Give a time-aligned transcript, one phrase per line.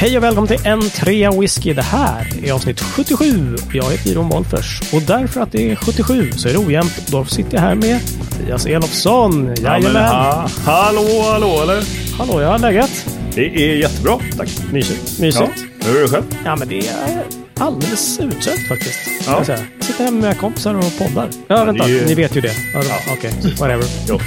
[0.00, 1.72] Hej och välkommen till en trea whisky.
[1.74, 3.56] Det här är avsnitt 77.
[3.72, 6.92] Jag heter Iron Wolfers och därför att det är 77 så är det ojämnt.
[7.04, 9.54] Och då sitter jag här med Mattias Elofsson.
[9.56, 9.92] Jajamän.
[10.02, 11.84] Ja, ha, hallå, hallå eller?
[12.18, 13.06] Hallå, ja, läget?
[13.34, 14.48] Det är jättebra, tack.
[14.72, 15.18] Mysigt.
[15.20, 15.52] Mysigt.
[15.80, 16.24] Ja, hur är det själv?
[16.44, 17.22] Ja, men det är
[17.58, 18.98] alldeles utsökt faktiskt.
[19.26, 19.34] Ja.
[19.38, 19.44] Ja.
[19.44, 19.58] Säga.
[19.80, 21.28] Sitter hemma med kompisar och poddar.
[21.48, 21.84] Ja, vänta.
[21.86, 22.52] det är ju- Ni vet ju det.
[22.74, 23.12] Ja, Ja.
[23.12, 23.84] Okej, whatever.
[24.08, 24.20] Jo.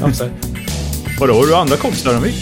[0.00, 0.26] Ja,
[1.20, 2.34] Vadå, har du andra kompisar än vi?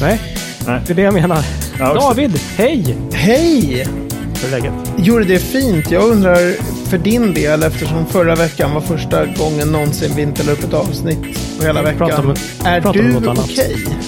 [0.00, 0.20] Nej,
[0.66, 0.80] Nej.
[0.86, 1.44] det är det jag menar.
[1.78, 1.94] Ja.
[1.94, 2.96] David, hej!
[3.12, 3.86] Hej!
[4.42, 4.72] Hur är läget?
[4.96, 5.90] Jo, det är fint.
[5.90, 6.52] Jag undrar
[6.88, 10.74] för din del, eftersom förra veckan var första gången någonsin vi inte la upp ett
[10.74, 11.18] avsnitt
[11.58, 12.24] på hela pratar veckan.
[12.26, 12.34] om-
[12.66, 13.74] är du något okej?
[13.74, 14.04] annat.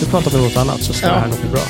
[0.00, 1.12] Du pratar med något annat så ska Ja.
[1.12, 1.62] det här nog bli bra.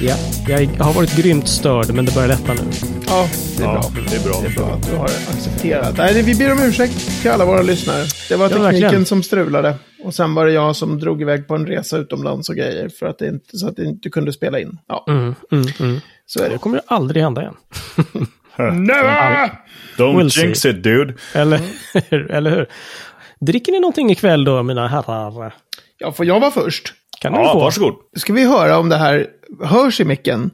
[0.00, 0.14] ja,
[0.48, 2.60] jag har varit grymt störd men det börjar lätta nu.
[3.08, 4.02] Ja, det är Ja, bra.
[4.10, 4.40] det är bra.
[4.40, 5.04] Det är bra att du har
[5.36, 5.94] accepterat.
[5.98, 8.04] Nej, vi ber om ursäkt till alla våra lyssnare.
[8.28, 9.06] Det var Ja, tekniken verkligen.
[9.06, 9.74] som strulade.
[10.06, 12.88] Och sen var det jag som drog iväg på en resa utomlands och grejer.
[12.88, 14.78] För att det inte, så att det inte kunde spela in.
[14.88, 16.00] Ja, Mm, mm, mm.
[16.26, 16.58] så är Det det.
[16.58, 17.54] kommer ju aldrig hända igen.
[18.86, 19.46] Never!
[19.96, 20.70] Don't We'll jinx see.
[20.70, 21.14] it dude.
[21.34, 21.60] Eller,
[22.34, 22.66] eller hur?
[23.40, 25.54] Dricker ni någonting ikväll då, mina herrar?
[25.98, 26.92] Ja, får jag vara först?
[27.20, 27.58] Kan Ja, få?
[27.58, 27.94] varsågod.
[28.16, 29.26] Ska vi höra om det här
[29.64, 30.50] hörs i micken?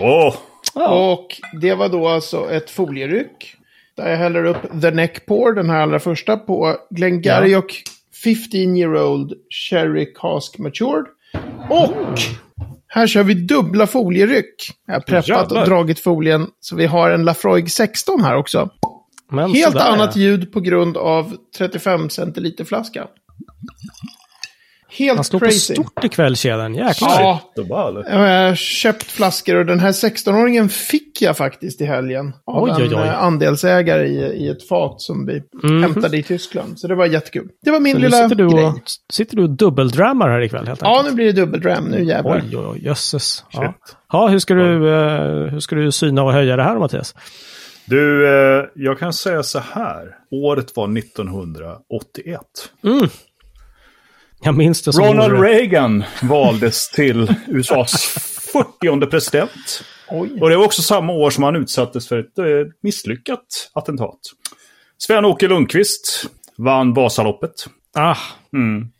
[0.00, 0.34] Åh,
[0.74, 0.88] Ja.
[1.12, 1.26] Och
[1.60, 3.54] det var då alltså ett folieryck.
[3.96, 7.82] Där jag häller upp The Neck Pour, den här allra första, på Glengarioch
[8.24, 11.06] 15 year old Sherry Cask Matured.
[11.70, 12.18] Och
[12.86, 14.70] här kör vi dubbla folieryck.
[14.86, 15.60] Jag har preppat Jävlar.
[15.60, 16.46] och dragit folien.
[16.60, 18.70] Så vi har en Lafroig 16 här också.
[19.30, 23.06] Men Helt sådär, annat ljud på grund av 35 centiliter flaska.
[24.98, 25.74] Helt Han står på crazy.
[25.74, 26.74] stort ikväll, tjejen.
[26.74, 27.40] Jäklar.
[27.54, 32.32] Ja, köpt flaskor och den här 16-åringen fick jag faktiskt i helgen.
[32.46, 33.06] Av Oj, oj, en oj.
[33.08, 35.42] eh, andelsägare i, i ett fat som vi
[35.82, 36.78] hämtade i Tyskland.
[36.78, 37.48] Så det var jättekul.
[37.64, 38.64] Det var min Så lilla sitter du, grej.
[38.64, 38.78] och,
[39.12, 41.10] sitter du och dubbeldrammar här ikväll helt Ja, enkelt?
[41.10, 41.84] nu blir det dubbeldram.
[41.84, 42.42] Nu jävlar.
[42.50, 43.44] Oj, oj, oj, jösses.
[43.52, 43.74] Ja.
[44.12, 47.14] Ja, hur ska, du, eh, hur ska du syna och höja det här Mattias?
[47.84, 50.04] Du, eh, jag kan säga så här.
[50.30, 52.40] Året var 1981.
[54.40, 58.02] Jag minns det som Ronald vore- Reagan valdes till USAs
[58.52, 59.84] 40 president.
[60.10, 60.38] Oj.
[60.40, 62.44] Och det var också samma år som han utsattes för ett eh,
[62.82, 64.18] misslyckat attentat.
[64.98, 67.66] Sven-Åke Lundqvist vann Vasaloppet.
[67.94, 68.16] Ah,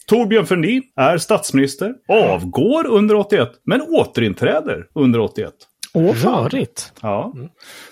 [0.07, 5.53] Torbjörn Fälldin är statsminister, avgår under 81, men återinträder under 81.
[5.95, 6.93] Åh, rörigt.
[7.03, 7.33] Ja.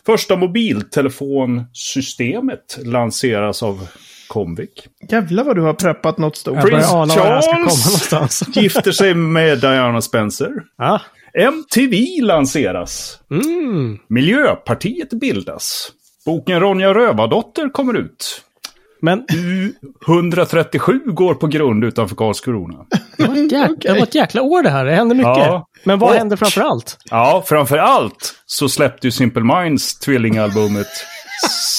[0.07, 3.89] Första mobiltelefonsystemet lanseras av
[4.29, 4.87] Comvik.
[5.11, 6.61] Jävlar vad du har preppat något stort.
[6.61, 8.43] Komma Charles någonstans.
[8.57, 10.51] gifter sig med Diana Spencer.
[10.79, 10.99] Ah,
[11.35, 13.19] MTV lanseras.
[13.31, 13.99] mm.
[14.09, 15.93] Miljöpartiet bildas.
[16.27, 18.43] Boken Ronja Rövardotter kommer ut.
[19.01, 19.25] Men
[20.09, 22.85] 137 går på grund utanför Karlskrona.
[23.17, 24.85] det var, ett jäk- det var ett jäkla år det här.
[24.85, 25.37] Det hände mycket.
[25.37, 25.69] Ja.
[25.85, 26.99] Men vad Och- hände framför allt?
[27.11, 30.87] Ja, framför allt så släppte ju Simple Minds tvillingalbumet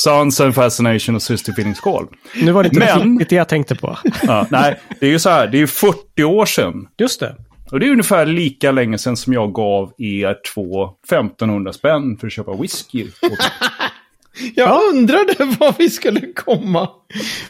[0.03, 2.07] Sons and Fascination och Sister Feelings Call.
[2.35, 3.97] Nu var det inte Men- det jag tänkte på.
[4.23, 6.87] Ja, nej, det är ju så här, det är ju 40 år sedan.
[6.97, 7.35] Just det.
[7.71, 12.27] Och det är ungefär lika länge sedan som jag gav er två 1500 spänn för
[12.27, 13.07] att köpa whisky.
[14.55, 16.89] Jag undrade var vi skulle komma.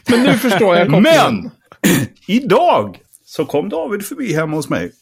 [0.08, 1.50] Men nu förstår jag kopplingen.
[1.82, 2.06] men!
[2.26, 4.92] Idag så kom David förbi hemma hos mig.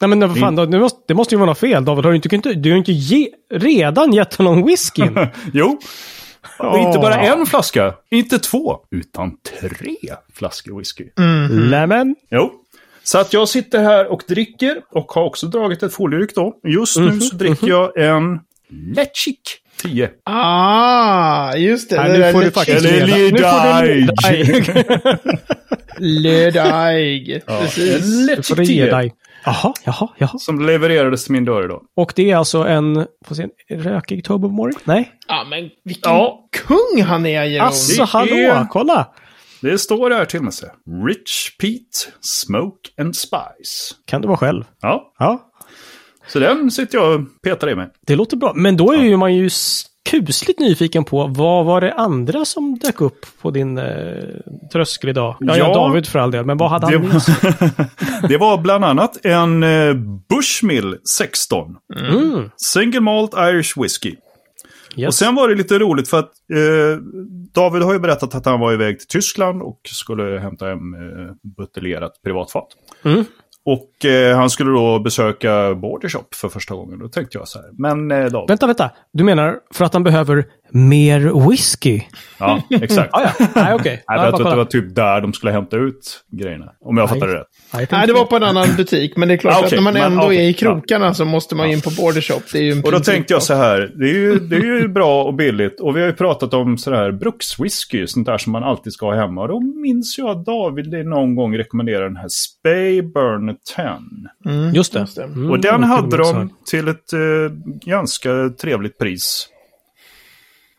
[0.00, 2.04] Nej men vad fan, då, nu måste, det måste ju vara något fel David.
[2.04, 5.18] Har du inte, du har ju inte ge, redan gett honom whiskyn?
[5.52, 5.78] Jo.
[6.58, 9.96] Och inte bara en flaska, inte två, utan tre
[10.34, 11.04] flaskor whisky.
[11.70, 12.16] Nämen.
[12.30, 12.52] Jo.
[13.02, 16.56] Så att jag sitter här och dricker och har också dragit ett folieryck då.
[16.64, 18.40] Just nu så dricker jag en
[18.96, 20.10] Letchik 10.
[20.24, 21.96] Ah, just det.
[21.96, 22.82] Nej, det nu får du faktiskt.
[22.82, 23.28] Nu får du.
[23.28, 24.08] Ledaig.
[24.08, 24.66] En Precis.
[24.66, 26.50] Du Ge
[28.66, 28.86] 10.
[28.90, 29.14] dig.
[29.44, 30.38] Jaha, jaha, jaha.
[30.38, 31.82] Som levererades till min dörr idag.
[31.96, 34.72] Och det är alltså en, får se, en rökig Tobermory?
[34.84, 35.12] Nej?
[35.28, 36.48] Ja, men vilken Ja.
[36.66, 37.66] kung han är, Jeroen.
[37.66, 39.08] Alltså Det hallå, är- kolla!
[39.60, 40.54] Det står här till och med.
[41.08, 43.94] Rich Pete, Smoke and Spice.
[44.06, 44.64] Kan du vara själv?
[44.80, 45.50] Ja, Ja,
[46.28, 47.88] så den sitter jag och petar i mig.
[48.06, 48.52] det låter bra.
[48.56, 49.50] Men då är ju man ju
[50.10, 53.84] kusligt nyfiken på vad var det andra som dök upp på din eh,
[54.72, 55.36] tröskel idag?
[55.40, 55.74] Ja, ja.
[55.74, 59.62] David för all del, men vad hade Det han var, det var bland annat en
[59.62, 59.94] eh,
[60.28, 61.76] Bushmill 16.
[62.10, 62.50] Mm.
[62.56, 64.16] Single Malt Irish Whiskey.
[64.96, 65.08] Yes.
[65.08, 67.02] Och sen var det lite roligt för att eh,
[67.54, 71.34] David har ju berättat att han var iväg till Tyskland och skulle hämta hem eh,
[71.56, 72.68] buteljerat privatfat.
[73.04, 73.24] Mm.
[73.66, 76.98] Och eh, han skulle då besöka Bordershop för första gången.
[76.98, 78.48] Då tänkte jag så här, men eh, David.
[78.48, 78.90] Vänta, vänta.
[79.12, 82.00] Du menar för att han behöver mer whisky.
[82.38, 83.10] Ja, exakt.
[83.14, 83.46] Ah, ja.
[83.54, 83.92] Nej, okej.
[83.92, 86.72] Nej, Ja, jag bara tror att det var typ där de skulle hämta ut grejerna.
[86.80, 87.46] Om jag fattar det rätt.
[87.74, 89.16] Nej, jag det var på en annan butik.
[89.16, 89.76] Men det är klart Ah, att okej.
[89.78, 90.36] när man Men, ändå okej.
[90.44, 92.40] är i krokarna så måste man in på Border Shop.
[92.52, 94.60] Det är ju en Och då tänkte jag så här, det är, ju, det är
[94.80, 95.80] ju bra och billigt.
[95.80, 99.14] Och vi har ju pratat om sådär brukswhisky, sånt där som man alltid ska ha
[99.14, 99.42] hemma.
[99.42, 103.98] Och då minns jag att David någon gång rekommenderade den här Spayburn 10.
[104.54, 105.06] Mm, Just det.
[105.22, 107.18] Mm, Och den hade de till ett eh,
[107.86, 108.30] ganska
[108.60, 109.48] trevligt pris.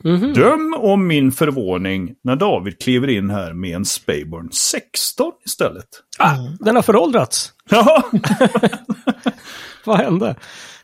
[0.06, 0.34] Mhm.
[0.34, 5.86] Döm om min förvåning när David kliver in här med en Spayburn 16 istället.
[6.19, 7.54] Ah, den har föråldrats.
[7.69, 8.04] Ja,
[9.86, 10.36] Vad hände?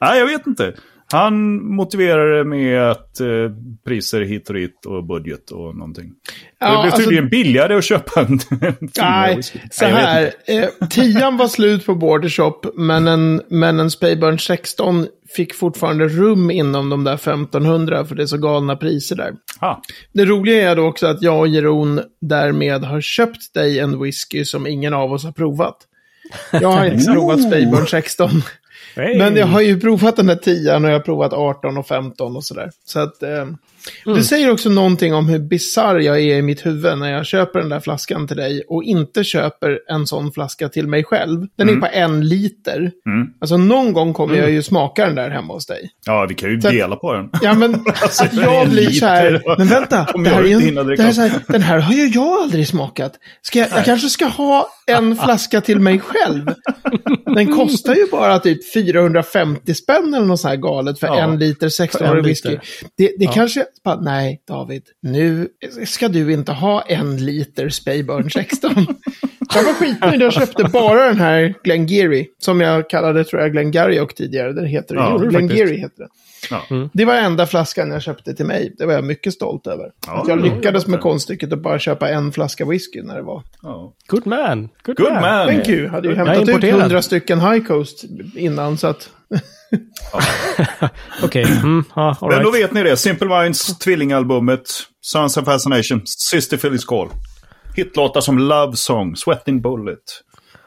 [0.01, 0.73] nej jag vet inte.
[1.11, 3.27] Han motiverar det med att eh,
[3.87, 6.11] priser hit och dit och budget och någonting.
[6.59, 8.39] Ja, det blev alltså- tydligen billigare att köpa en
[8.99, 9.59] Nej, whisky.
[9.71, 10.31] så här.
[10.47, 16.07] Eh, tian var slut på Border Shop, men en, men en Spayburn 16 fick fortfarande
[16.07, 19.33] rum inom de där 1500, för det är så galna priser där.
[19.59, 19.75] Ah,
[20.13, 24.45] Det roliga är då också att jag och Jeroen därmed har köpt dig en whisky
[24.45, 25.75] som ingen av oss har provat.
[26.51, 28.29] Jag har inte provat Spayburn 16.
[28.95, 29.17] Hey.
[29.17, 32.35] Men jag har ju provat den här 10 och jag har provat 18 och 15
[32.35, 32.71] och sådär.
[32.85, 33.23] Så att...
[33.23, 33.45] Eh,
[34.06, 37.60] det säger också någonting om hur bizarr jag är i mitt huvud när jag köper
[37.60, 41.48] den där flaskan till dig och inte köper en sån flaska till mig själv.
[41.57, 42.78] Den är på en liter.
[42.78, 43.28] Mm.
[43.42, 45.89] Alltså någon gång kommer jag ju smaka den där hemma hos dig.
[46.06, 47.30] Ja, vi kan ju Så- dela på den.
[47.42, 51.10] Ja, men att jag blir så här, men vänta, det här är en, det här
[51.24, 53.13] är här, den här har ju jag aldrig smakat.
[53.42, 56.45] Ska jag, jag kanske ska ha en flaska till mig själv.
[57.36, 61.39] Den kostar ju bara typ 450 spänn eller något så här galet för Ja, en
[61.39, 62.24] liter 16 en liter.
[62.30, 62.57] whisky.
[62.98, 65.47] Det, det kanske, bara, nej David, nu
[65.85, 68.71] ska du inte ha en liter Spayburn 16.
[69.56, 74.07] Jag var skitnöjd, jag köpte bara den här Glengarry, som jag kallade, tror jag, Glengarry
[74.15, 74.53] tidigare.
[74.53, 76.09] Den heter Ja, är Glengarry heter den.
[76.50, 76.89] Ja.
[76.94, 78.75] Det var enda flaskan jag köpte till mig.
[78.77, 79.91] Det var jag mycket stolt över.
[80.07, 80.91] Ja, att jag ja, lyckades ja.
[80.91, 83.44] med konststycket att bara köpa en flaska whisky när det var.
[83.62, 83.94] Ja.
[84.07, 84.69] Good man.
[84.83, 85.47] Good, Good man.
[85.47, 85.88] Thank you.
[85.88, 89.09] Hade ju Jag hämtat ut hundra stycken High Coast innan så att...
[91.24, 92.98] Okej, mm, ja, all Men då vet ni det.
[92.98, 94.62] Simple Minds, tvillingalbumet,
[95.01, 97.10] Sons of Fascination, Sister Philly's Call.
[97.75, 100.04] Hitlåtar som Love Song, Sweating Bullet,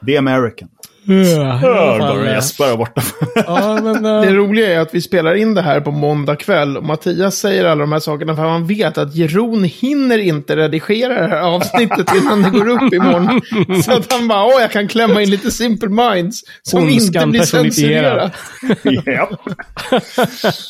[0.06, 0.68] The American.
[1.06, 1.58] Ja,
[1.98, 3.02] bara eh, Jesper där borta.
[3.46, 4.04] Ja, men...
[4.06, 7.36] eh, Det roliga är att vi spelar in det här på måndag kväll och Mattias
[7.36, 11.40] säger alla de här sakerna för han vet att Jeroen hinner inte redigera det här
[11.42, 13.40] avsnittet innan det går upp imorgon.
[13.82, 17.30] Så att han bara, åh, jag kan klämma in lite Simple Minds som inte Ondskan
[17.30, 18.30] blir personifierad.
[18.60, 19.06] censurerat.
[19.06, 19.30] ja.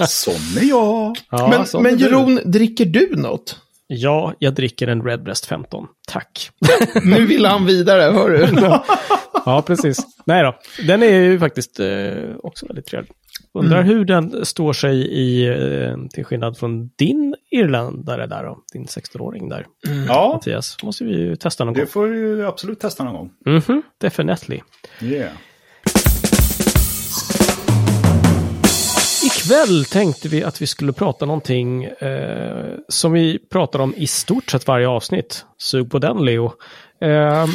[0.06, 1.16] Sån är jag.
[1.31, 1.98] ja, Men, men.
[1.98, 3.56] Jeroen, dricker du något?
[3.96, 5.87] Ja, jag dricker en Redbreast 15.
[6.08, 6.50] Tack.
[7.05, 8.49] Nu vill han vidare, hör du?
[9.46, 9.99] Ja, precis.
[10.26, 10.55] Nej då.
[10.87, 12.12] Den är ju faktiskt eh,
[12.43, 13.12] också väldigt trevlig.
[13.55, 18.85] Undrar hur den står sig i, eh, till skillnad från din irländare där då, din
[18.85, 19.67] 16-åring där,
[20.08, 20.76] Ja, Mattias.
[20.82, 21.81] måste vi ju testa någon gång.
[21.81, 23.31] det får vi ju absolut testa någon gång.
[23.46, 24.61] Mhm, definitely.
[25.02, 25.32] Yeah.
[29.36, 34.50] Ikväll tänkte vi att vi skulle prata någonting eh, som vi pratar om i stort
[34.50, 35.44] sett varje avsnitt.
[35.58, 36.52] Sug på den, Leo.
[37.00, 37.46] Eh,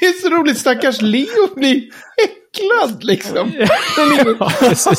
[0.00, 1.82] Det är så roligt, stackars Leo blir
[2.24, 3.52] äcklad liksom.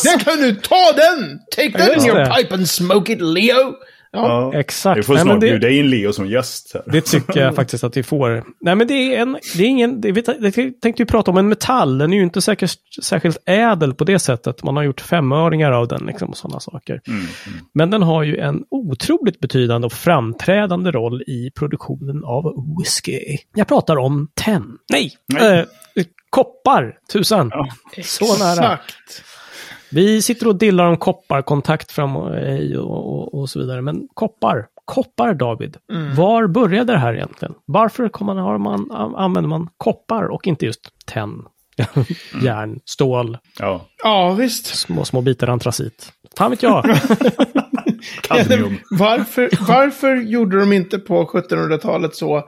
[0.04, 1.40] ja, kan du ta den!
[1.56, 3.74] Take that in your pipe and smoke it, Leo!
[4.16, 4.52] Ja.
[4.54, 4.60] Ja.
[4.60, 4.98] Exakt.
[5.00, 6.72] Vi får Nej, snart det- bjuda in Leo som gäst.
[6.74, 6.84] Här.
[6.86, 8.44] Det tycker jag faktiskt att vi får.
[8.62, 10.02] Nej, men det är, en, det är ingen...
[10.02, 10.22] Det, vi
[10.74, 11.98] tänkte vi prata om en metall.
[11.98, 12.72] Den är ju inte säkert,
[13.04, 14.64] särskilt ädel på det sättet.
[14.64, 17.02] Man har gjort femöringar av den liksom, och sådana saker.
[17.08, 17.26] Mm,
[17.74, 22.44] Men den har ju en otroligt betydande och framträdande roll i produktionen av
[22.80, 23.20] whisky.
[23.56, 24.78] Jag pratar om tenn.
[24.92, 25.12] Nej!
[25.34, 25.60] Nej.
[25.60, 25.66] Eh,
[26.30, 27.52] koppar, tusan.
[28.04, 28.52] Så nära.
[28.74, 29.24] Exakt.
[29.92, 32.32] Vi sitter och dillar om koppar, kontakt fram och
[32.78, 33.82] och, och, och så vidare.
[33.82, 35.78] Men koppar, koppar David.
[36.18, 37.54] Var började det här egentligen?
[37.66, 41.42] Varför kommer man, har man, an- använder man koppar och inte just tenn?
[42.44, 44.66] Järn, stål, Ja, Ja, visst.
[44.66, 46.12] små, små bitar antracit.
[46.38, 46.86] Fan vet jag.
[48.22, 48.78] kadmium.
[48.92, 52.44] Varför, varför gjorde de inte på 1700-talet så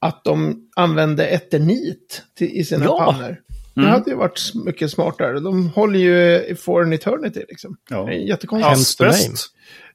[0.00, 2.98] att de använde eternit till, i sina Ja.
[3.12, 3.36] pannor?
[3.82, 5.40] Det hade ju varit mycket smartare.
[5.40, 7.76] De håller ju for an eternity liksom.
[7.90, 8.04] Ja.
[8.04, 8.98] Det är jättekonstigt.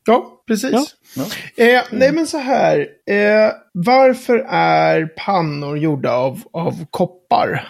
[0.05, 0.71] Ja, precis.
[0.71, 0.85] Ja.
[1.15, 1.23] Ja.
[1.63, 2.87] Eh, nej, men så här.
[3.09, 7.67] Eh, varför är pannor gjorda av, av koppar?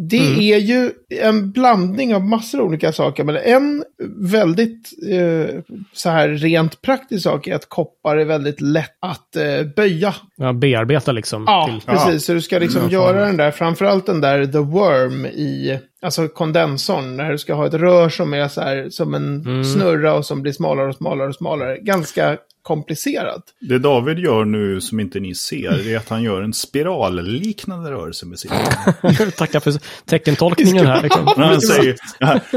[0.00, 0.90] Det är ju
[1.22, 3.24] en blandning av massor av olika saker.
[3.24, 3.84] Men en
[4.30, 5.60] väldigt eh,
[5.92, 10.14] så här rent praktisk sak är att koppar är väldigt lätt att eh, böja.
[10.36, 11.44] Ja, bearbeta liksom.
[11.46, 12.24] Ja, till- precis.
[12.24, 16.28] Så du ska liksom Mm, göra den där, framförallt den där The Worm i, alltså
[16.28, 19.64] kondensorn, när du ska ha ett rör som är så här, som en Mm.
[19.64, 21.78] snurra och som blir smalare och smalare och smalare.
[21.78, 23.42] Ganska komplicerat.
[23.60, 28.26] Det David gör nu som inte ni ser, är att han gör en spiralliknande rörelse
[28.26, 28.50] med sin
[29.36, 29.74] Tackar för
[30.06, 31.02] teckentolkningen här.
[31.02, 31.26] Liksom.
[31.36, 31.96] Han säger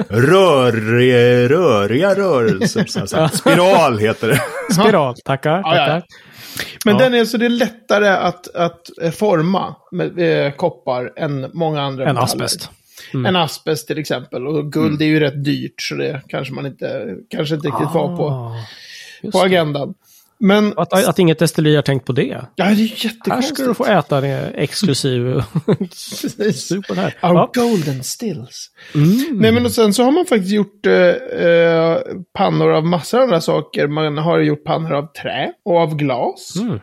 [0.10, 0.72] rör,
[1.48, 2.86] röriga rörelser.
[2.86, 3.28] Så här, så här.
[3.28, 4.42] Spiral heter det.
[4.74, 5.62] Spiral, tackar.
[5.64, 5.86] Ja, ja.
[5.86, 6.04] tackar.
[6.86, 7.04] Men Ja.
[7.04, 11.82] den är så det är lättare att, att eh, forma med eh, koppar än många
[11.82, 12.70] andra En asbest.
[13.14, 13.26] Mm.
[13.26, 14.48] En asbest till exempel.
[14.48, 18.18] Och guld är ju rätt dyrt, så det kanske man inte, kanske inte riktigt var
[18.18, 18.56] på, Ah,
[19.24, 19.94] just på agendan.
[20.44, 22.24] Men, Att, att inget destilleri har tänkt på det.
[22.24, 22.76] ja, det är Här
[23.06, 23.58] jättekonstigt.
[23.60, 25.42] ska du få äta det exklusiv
[26.54, 27.16] super här.
[27.24, 27.52] Our Ja.
[27.54, 28.68] golden stills.
[28.96, 29.38] Mm.
[29.40, 31.98] Nej, men och sen så har man faktiskt gjort eh, eh,
[32.38, 33.88] pannor av massor av andra saker.
[33.88, 36.54] Man har gjort pannor av trä och av glas.
[36.62, 36.80] Mm.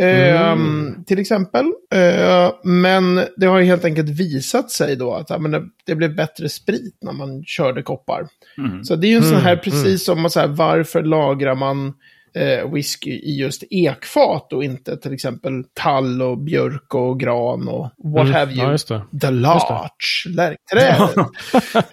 [0.00, 1.64] Ehm, till exempel.
[1.94, 5.94] Eh, men det har ju helt enkelt visat sig då att ja, men det, det
[5.94, 8.26] blev bättre sprit när man körde koppar.
[8.58, 8.84] Mm.
[8.84, 11.54] Så det är ju en sån här, Mm, precis som man så här, varför lagrar
[11.54, 11.92] man
[12.34, 17.90] eh, whisky i just ekfat och inte till exempel tall och björk och gran och
[18.04, 18.32] what Mm.
[18.34, 18.64] have you.
[18.64, 19.02] Ja, just det.
[19.20, 21.26] The Larch, lärkträdet.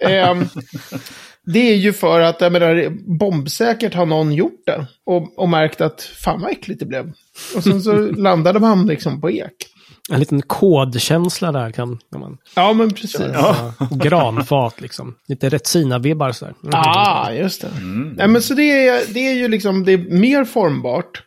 [0.00, 0.44] Ehm,
[1.52, 2.88] det är ju för att, jag menar,
[3.18, 4.86] bombsäkert har någon gjort det.
[5.06, 7.12] Och, och märkt att fan vad äckligt det blev.
[7.56, 9.52] Och sen så landade man liksom på ek.
[10.10, 12.38] En liten kodkänsla där kan kan man...
[12.56, 13.20] Ja, men precis.
[13.34, 13.72] Ja.
[13.90, 15.14] Granfat liksom.
[15.28, 16.54] Lite Retsina-vibbar sådär.
[16.62, 16.74] Mm.
[16.74, 17.68] Ah, just det.
[17.76, 18.14] Mm.
[18.16, 21.22] Nej, men så det är, det är ju liksom, det är mer formbart.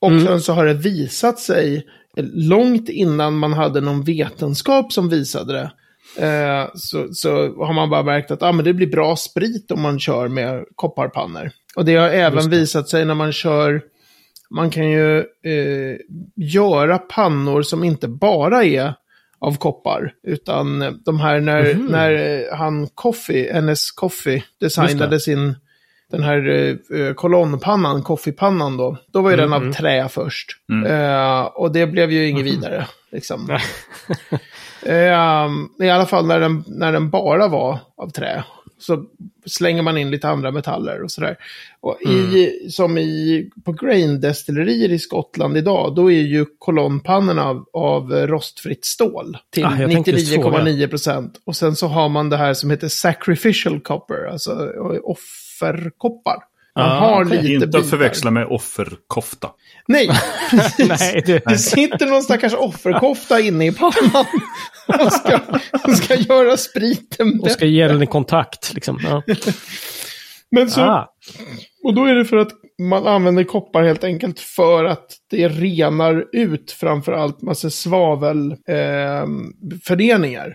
[0.00, 0.24] Och Mm.
[0.26, 1.86] sen så har det visat sig,
[2.34, 5.70] långt innan man hade någon vetenskap som visade det,
[6.18, 7.30] eh, så, så
[7.64, 10.64] har man bara märkt att ah, men det blir bra sprit om man kör med
[10.74, 11.50] kopparpannor.
[11.76, 13.82] Och det har även visat sig när man kör,
[14.50, 15.96] man kan ju eh,
[16.36, 18.94] göra pannor som inte bara är
[19.38, 20.12] av koppar.
[20.26, 21.86] Utan de här när, Mhm.
[21.86, 25.54] när eh, han Coffee, NS Coffee, designade sin,
[26.10, 26.48] den här
[26.94, 28.96] eh, kolonnpannan, koffepannan då.
[29.12, 30.48] Då var ju den av trä först.
[30.86, 32.86] Eh, och det blev ju inget vidare.
[33.12, 33.48] Liksom.
[34.82, 35.08] Nej.
[35.08, 38.44] Eh, I alla fall när den, när den bara var av trä.
[38.78, 39.04] Så
[39.46, 41.36] slänger man in lite andra metaller och sådär.
[41.80, 48.12] Och i, som i, på grain-destillerier i Skottland idag, då är ju kolonnpannorna av, av
[48.12, 50.58] rostfritt stål till Ah, jag tänkte just fråga.
[50.58, 51.40] 99,9 procent.
[51.44, 56.36] Och sen så har man det här som heter sacrificial copper, alltså offerkoppar.
[56.76, 57.78] Man Ah, har lite Inte bitar.
[57.78, 59.50] att förväxla med offerkofta.
[59.88, 60.10] Nej,
[60.50, 60.88] precis.
[60.88, 64.26] Nej, det- det sitter någon stackars offerkofta inne i pannan.
[65.06, 65.40] Och ska,
[65.84, 69.00] och ska göra spriten Och ska ge den en kontakt liksom.
[69.04, 69.22] Ja.
[70.50, 71.14] Men så, Ah.
[71.84, 72.48] och då är det för att
[72.82, 80.52] man använder koppar helt enkelt för att det renar ut framförallt massa svavelföreningar eh,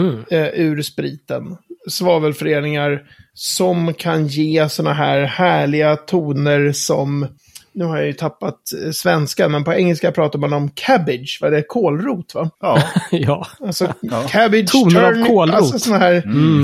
[0.00, 0.24] Mm.
[0.30, 1.56] eh, ur spriten.
[1.88, 3.02] Svavelföreningar
[3.34, 7.26] som kan ge sådana här härliga toner som,
[7.72, 8.54] nu har jag ju tappat
[8.84, 12.50] eh, svenska, men på engelska pratar man om cabbage, vad är det, kålrot va?
[12.60, 13.46] Ja, ja.
[13.60, 13.92] Alltså
[14.28, 15.56] cabbage, Toner av turnip, kålrot.
[15.56, 16.22] alltså sådana här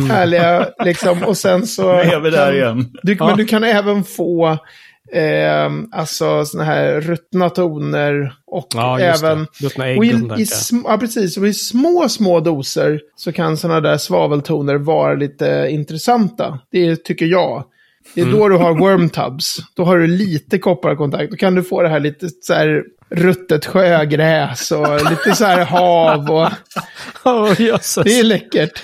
[0.08, 1.92] härliga, liksom, och sen så...
[1.92, 2.90] nu är vi där igen.
[3.02, 3.26] Du, Ja.
[3.26, 4.58] Men du kan även få
[5.14, 9.46] eh, alltså såna här ruttna toner och Ja, även...
[9.60, 10.46] Ruttna ägg Och i, i,
[10.84, 11.36] ja, precis.
[11.36, 16.58] Och i små, små doser så kan sådana där svaveltoner vara lite intressanta.
[16.70, 17.64] Det tycker jag.
[18.14, 18.38] Det är Mm.
[18.38, 19.56] då du har wormtubs.
[19.76, 21.30] Då har du lite kopparkontakt.
[21.30, 25.64] Då kan du få det här lite så här ruttet sjögräs och lite så här
[25.64, 26.30] hav.
[26.30, 28.04] Och, jösses.
[28.04, 28.82] det är läckert.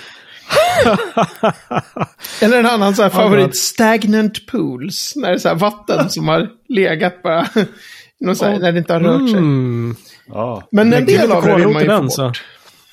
[2.41, 5.13] Eller en annan så här favorit, stagnant pools.
[5.15, 7.45] När det är så här vatten som har legat bara.
[8.35, 9.39] Så här, när det inte har rört sig.
[9.39, 9.95] Mm.
[10.27, 10.67] Ja.
[10.71, 12.13] Men en del av det vill man ju få den, bort.
[12.13, 12.33] så.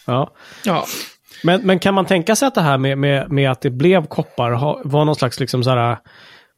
[0.06, 0.32] Ja.
[0.64, 0.86] Ja.
[1.44, 4.06] Men, men kan man tänka sig att det här med, med, med att det blev
[4.06, 4.50] koppar
[4.88, 5.98] var någon slags liksom så här,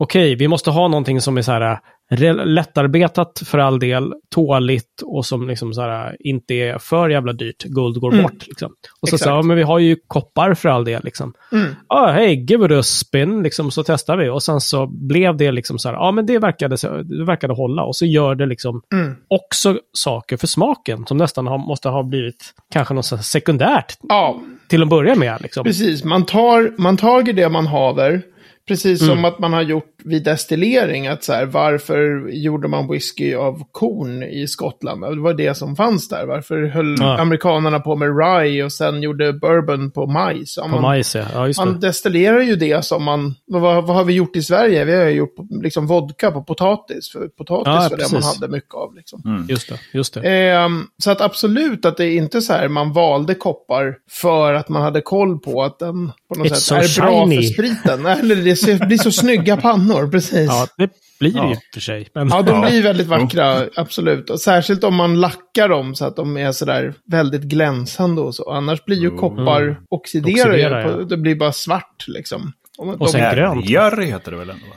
[0.01, 1.79] okej, vi måste ha någonting som är så här
[2.13, 7.33] re- lättarbetat för all del, tåligt och som liksom så här inte är för jävla
[7.33, 7.63] dyrt.
[7.65, 8.23] Guld går Mm.
[8.23, 8.73] bort liksom.
[9.03, 9.29] Och så Exakt.
[9.29, 11.33] ja, men vi har ju koppar för all del liksom.
[11.53, 11.75] Mm.
[11.89, 14.29] Ja, hej, give it a spin, liksom, så testar vi.
[14.29, 17.55] Och sen så blev det liksom så här, ja men det verkade, så- det verkade
[17.55, 17.83] hålla.
[17.83, 19.15] Och så gör det liksom Mm.
[19.29, 24.41] också saker för smaken som nästan har, måste ha blivit kanske något så sekundärt ja,
[24.69, 25.39] till att börja med.
[25.43, 25.65] Liksom.
[25.65, 26.05] precis.
[26.05, 28.23] Man tar, man tar det man haver.
[28.71, 31.07] Precis som att man har gjort vid destillering.
[31.07, 35.03] Att så här, varför gjorde man whisky av korn i Skottland?
[35.03, 36.27] Det var det som fanns där.
[36.27, 37.19] Varför höll Ja.
[37.19, 40.57] amerikanerna på med rye och sen gjorde bourbon på majs?
[40.57, 41.25] Ja, På man, majs, ja.
[41.35, 41.47] ja.
[41.47, 41.87] Just man det.
[41.87, 43.35] destillerar ju det som man...
[43.47, 44.85] Vad, vad har vi gjort i Sverige?
[44.85, 47.11] Vi har ju gjort liksom vodka på potatis.
[47.13, 48.95] För potatis Ja, var det man hade mycket av.
[48.95, 49.47] Liksom.
[49.49, 49.79] Just det.
[49.93, 50.21] Just det.
[50.21, 54.69] Ehm, så att absolut att det är inte så här man valde koppar för att
[54.69, 57.37] man hade koll på att den på något It's sätt so är bra shiny.
[57.37, 58.07] för spriten.
[58.21, 60.47] Eller det ser, blir så snygga pannor, precis.
[60.49, 60.85] Ja, Ja.
[60.87, 60.91] det
[61.21, 61.51] blir det Ja.
[61.51, 62.09] ju för sig.
[62.15, 62.67] Men, de Ja.
[62.69, 64.31] blir väldigt vackra, absolut.
[64.31, 68.51] Och särskilt om man lackar dem så att de är sådär väldigt glänsande och så.
[68.51, 70.65] Annars blir ju koppar oxiderar ju.
[70.67, 71.05] Oxiderar, På, ja.
[71.05, 72.53] det blir bara svart liksom.
[72.79, 73.69] Om- de- Och sen grönt.
[73.71, 74.67] Järr heter det väl ändå?
[74.71, 74.77] Va?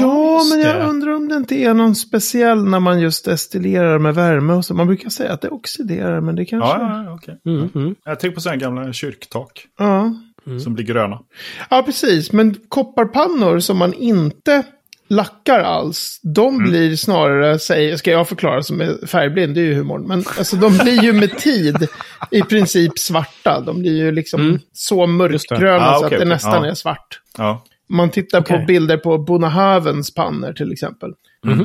[0.00, 0.84] Ja, men jag det.
[0.84, 4.74] undrar om det inte är någon speciell när man just destillerar med värme och så.
[4.74, 6.68] Man brukar säga att det oxiderar, men det kanske...
[6.68, 6.96] Ja, Ja.
[6.98, 7.40] ja, ja, okej.
[7.46, 7.94] Mm, mm.
[8.04, 10.14] Jag tänker på sådana gamla kyrktak ja.
[10.64, 11.18] Som blir gröna.
[11.70, 12.32] Ja, precis.
[12.32, 14.62] Men kopparpannor som man inte
[15.08, 16.70] lackar alls, de Mm.
[16.70, 20.56] blir snarare, säg, ska jag förklara som är färgblind, det är ju humorn, men alltså
[20.56, 21.86] de blir ju med tid
[22.30, 23.60] i princip svarta.
[23.60, 26.28] De blir ju liksom så mörkgröna Ah, så att det okej.
[26.28, 26.70] nästan Ja.
[26.70, 27.20] är svart.
[27.38, 28.58] Om man tittar Okej.
[28.60, 31.10] på bilder på Bonahavens pannor till exempel.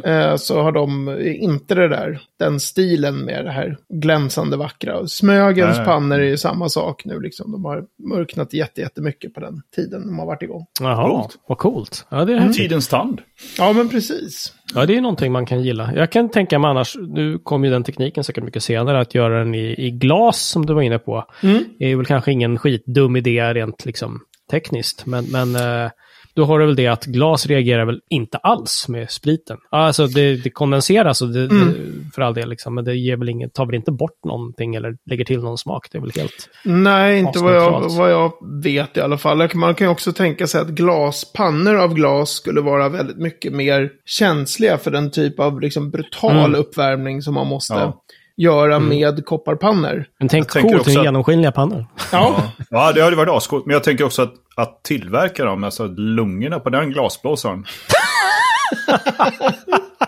[0.03, 5.07] Eh, Så har de inte det där, den stilen med det här glänsande vackra.
[5.07, 5.86] Smögens Nej.
[5.86, 7.19] pannor är ju samma sak nu.
[7.19, 7.51] Liksom.
[7.51, 10.65] De har mörknat jätte, jättemycket på den tiden de har varit igång.
[10.81, 11.38] Jaha, Coolt.
[11.48, 12.05] vad coolt.
[12.10, 12.57] Ja, det är häftigt.
[12.63, 13.22] Tidens tand.
[13.57, 14.53] Ja, men precis.
[14.75, 15.91] Ja, det är någonting man kan gilla.
[15.96, 19.39] Jag kan tänka mig annars, nu kommer ju den tekniken säkert mycket senare, att göra
[19.39, 21.24] den i, i glas som du var inne på.
[21.43, 21.63] Mm.
[21.79, 24.19] är väl kanske ingen skitdum idé rent liksom
[24.51, 25.05] tekniskt.
[25.05, 25.91] Men, men eh,
[26.38, 29.58] då har du väl det att glas reagerar väl inte alls med spriten.
[29.70, 31.67] Alltså det, det kondenseras och det, Mm.
[31.67, 34.75] det, för all del, liksom, men det ger väl inget, tar väl inte bort någonting
[34.75, 35.88] eller lägger till någon smak.
[35.91, 36.50] Det är väl helt...
[36.63, 38.32] Nej, inte vad jag, vad jag
[38.63, 39.50] vet i alla fall.
[39.53, 43.89] Man kan ju också tänka sig att glaspannor av glas skulle vara väldigt mycket mer
[44.06, 46.56] känsliga för den typ av liksom brutal Mm.
[46.56, 48.03] uppvärmning som man måste Ja.
[48.38, 50.06] Göra med kopparpannor.
[50.20, 51.86] Men tänk coolt med att- genomskinliga pannor.
[52.12, 53.65] Ja, Ja, det hade varit ascoolt.
[53.65, 57.65] Men jag tänker också att, att tillverka dem, alltså lungorna på den glasblåsaren.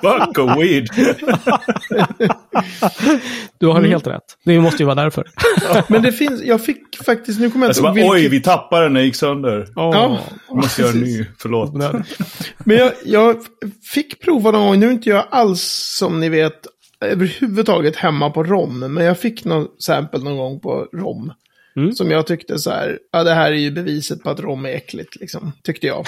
[0.01, 0.87] Fuck a weed.
[3.59, 3.89] Du har Mm.
[3.91, 4.21] helt rätt.
[4.45, 5.23] Det måste ju vara därför.
[5.87, 8.83] men det finns, jag fick faktiskt, nu kommer jag inte ihåg oj, vilket- vi tappade
[8.83, 9.67] den, den gick sönder.
[9.75, 10.17] Ja,
[10.49, 11.73] Vi måste göra en ny, förlåt.
[12.63, 13.35] Men jag, jag
[13.93, 15.61] fick prova någon gång, nu är inte jag alls
[15.97, 16.59] som ni vet
[17.05, 21.33] överhuvudtaget hemma på rom, men jag fick någon sample någon gång på rom.
[21.75, 21.93] Mm.
[21.93, 24.69] Som jag tyckte så här, ja det här är ju beviset på att rom är
[24.69, 26.05] äckligt, liksom, tyckte jag.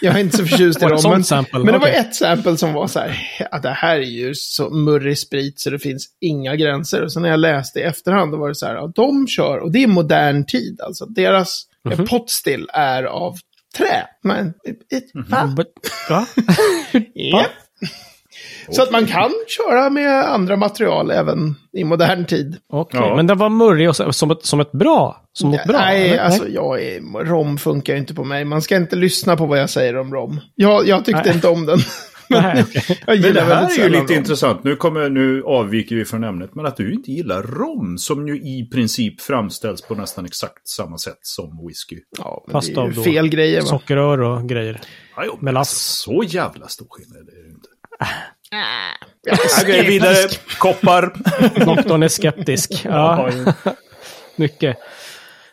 [0.00, 1.58] Jag är inte så förtjust i Var rom, men, sample?
[1.58, 1.96] men det var Okej.
[1.96, 5.70] ett sample som var så här, ja det här är ju så murrig sprit så
[5.70, 7.02] det finns inga gränser.
[7.02, 9.58] Och så när jag läste i efterhand, då var det så här, ja de kör,
[9.58, 12.06] och det är modern tid, alltså deras mm Mhm.
[12.06, 13.34] potstill är av
[13.76, 14.06] trä.
[14.22, 14.54] Men,
[14.90, 15.54] it, va?
[15.56, 15.66] But,
[16.10, 16.26] va?
[18.68, 18.72] Ja.
[18.74, 22.56] Så att man kan köra med andra material även i modern tid.
[22.72, 23.16] Okej, Ja.
[23.16, 25.22] men den var murrig och så, som, ett, som ett bra?
[25.32, 25.78] Som något bra?
[25.78, 26.18] Nej, eller?
[26.22, 28.44] alltså jag är, rom funkar ju inte på mig.
[28.44, 30.40] Man ska inte lyssna på vad jag säger om rom.
[30.54, 31.34] Jag, jag tyckte Nej.
[31.34, 31.78] inte om den.
[32.30, 32.98] Nej, okej.
[33.06, 34.18] jag Men det här är ju lite rom.
[34.18, 34.64] intressant.
[34.64, 36.54] Nu, kommer, nu avviker vi från ämnet.
[36.54, 40.98] Men att du inte gillar rom, som ju i princip framställs på nästan exakt samma
[40.98, 41.96] sätt som whisky.
[42.18, 43.66] Ja, men Fast det är ju fel grejer va?
[43.66, 44.80] Sockerrör och grejer.
[45.16, 45.60] Ja, jo, Med lass.
[45.60, 47.68] alltså, Så jävla stor skillnad är det inte.
[49.22, 50.14] Jag är Okej, vidare.
[50.58, 51.12] Koppar.
[51.64, 52.72] Doktorn är skeptisk.
[52.84, 53.30] Ja,
[54.36, 54.76] mycket.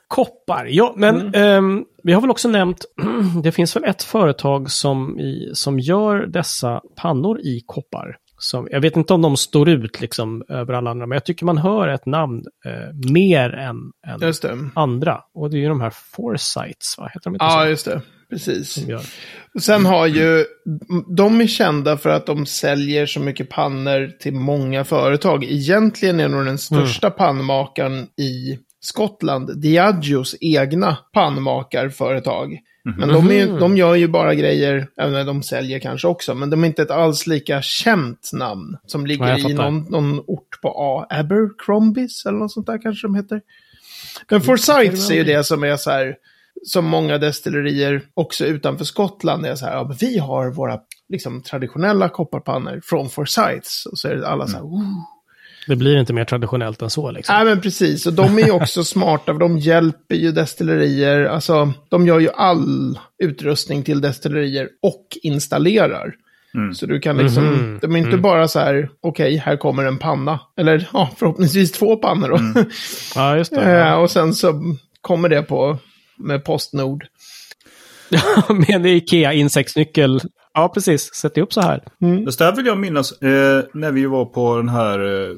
[0.08, 2.86] Koppar, ja, men ehm, vi har väl också nämnt,
[3.44, 8.18] det finns väl ett företag som, i, som gör dessa pannor i koppar.
[8.38, 11.46] Som, jag vet inte om de står ut liksom över alla andra, men jag tycker
[11.46, 13.76] man hör ett namn eh, mer än,
[14.08, 14.20] än
[14.76, 15.22] andra.
[15.34, 17.10] Och det är ju de här Foresights, va?
[17.14, 17.70] Heter de inte Ja, så?
[17.70, 18.02] just det.
[18.34, 18.78] Precis.
[18.78, 19.02] Gör.
[19.62, 20.46] Sen har ju,
[21.18, 25.44] de är kända för att de säljer så mycket pannor till många företag.
[25.44, 32.60] Egentligen är nog den största pannmakaren i Skottland Diageos egna pannmakarföretag.
[32.98, 36.50] Men de, ju- de gör ju bara grejer, även om de säljer kanske också, men
[36.50, 40.62] de är inte ett alls lika känt namn som ligger Ja, i någon, någon ort
[40.62, 41.06] på A.
[41.10, 43.42] Abercrombies eller något sånt där kanske de heter.
[44.30, 46.16] Men Forsyths är ju det som är så här,
[46.68, 51.42] som många destillerier också utanför Skottland är så här, ja, men vi har våra liksom,
[51.42, 53.86] traditionella kopparpannor från Forsyths.
[53.86, 54.74] Och så är det alla så här, Mm.
[54.74, 55.04] "Ooh."
[55.68, 57.36] Det blir inte mer traditionellt än så liksom.
[57.36, 61.74] Nej men precis, och de är ju också smarta, för de hjälper ju destillerier, alltså
[61.90, 66.14] de gör ju all utrustning till destillerier och installerar.
[66.74, 67.80] Så du kan liksom, Mhm.
[67.82, 70.40] de är inte bara så här, okej, här kommer en panna.
[70.58, 72.64] Eller ja, förhoppningsvis två pannor då.
[73.16, 73.62] Ja, just det.
[73.64, 73.96] Eh, Ja.
[73.98, 74.62] och sen så
[75.02, 75.78] kommer det på
[76.24, 77.06] med Postnord.
[78.50, 80.22] Med en Ikea-insektsnyckel.
[80.54, 81.14] Ja, precis.
[81.14, 81.84] Sätt upp så här.
[82.02, 82.26] Mm.
[82.26, 85.36] Det där vill jag minnas eh, när vi var på den här eh,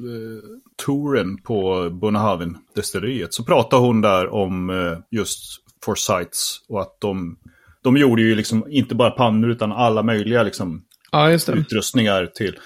[0.85, 3.33] touren på Bonnehaven destilleriet.
[3.33, 5.39] Så pratade hon där om eh, just
[5.85, 7.37] Forsyths och att de,
[7.83, 12.59] de gjorde ju liksom inte bara pannor utan alla möjliga liksom, ja, utrustningar till.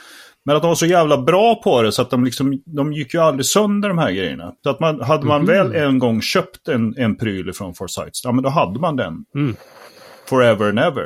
[0.50, 3.14] Men att de var så jävla bra på det så att de, liksom, de gick
[3.14, 4.54] ju aldrig sönder de här grejerna.
[4.64, 5.72] Så att man, hade man mm.
[5.72, 9.14] väl en gång köpt en, en pryl från Forsyths, ja men då hade man den.
[9.36, 9.56] Mm.
[10.30, 11.06] Forever and ever.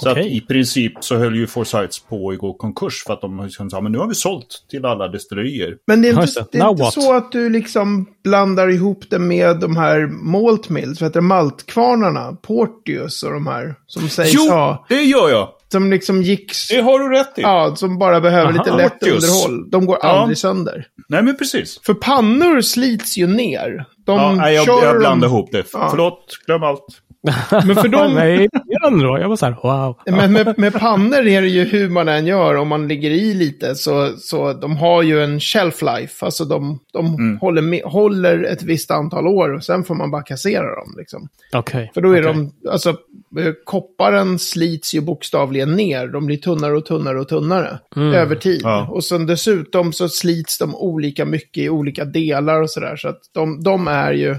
[0.00, 0.22] Så okay.
[0.22, 3.70] att i princip så höll ju Forsyths på att gå konkurs för att de liksom
[3.70, 5.76] sa men nu har vi sålt till alla destillerier.
[5.86, 9.60] Men det är inte, det är inte så att du liksom blandar ihop det med
[9.60, 14.50] de här malt mills, vad heter det, maltkvarnarna, Portius och de här som sägs jo,
[14.50, 14.86] ha.
[14.88, 15.48] det gör jag!
[15.72, 16.52] Som liksom gick...
[16.70, 17.42] Det har du rätt i.
[17.42, 19.24] Ja, som bara behöver Aha, lite lätt Portius.
[19.24, 19.70] underhåll.
[19.70, 20.08] De går ja.
[20.08, 20.86] aldrig sönder.
[21.08, 21.80] Nej, men precis.
[21.82, 23.84] För pannor slits ju ner.
[24.06, 25.64] De ja, nej, jag, jag blandar ihop det.
[25.72, 25.88] Ja.
[25.90, 26.86] Förlåt, glöm allt.
[27.66, 28.14] Men för dem...
[28.14, 28.48] Nej,
[28.80, 29.18] då.
[29.20, 29.96] Jag var så här, wow.
[30.06, 33.34] Men med, med pannor är det ju hur man än gör, om man ligger i
[33.34, 36.24] lite, så, så de har ju en shelf life.
[36.24, 37.38] Alltså de, de mm.
[37.38, 40.94] håller, med, håller ett visst antal år och sen får man bara kassera dem.
[40.98, 41.28] Liksom.
[41.56, 41.88] Okay.
[41.94, 42.32] För då är okay.
[42.32, 46.06] de, alltså eh, kopparen slits ju bokstavligen ner.
[46.06, 48.14] De blir tunnare och tunnare och tunnare mm.
[48.14, 48.60] över tid.
[48.64, 48.88] Ja.
[48.90, 52.96] Och sen dessutom så slits de olika mycket i olika delar och sådär.
[52.96, 54.36] Så att de, de är ju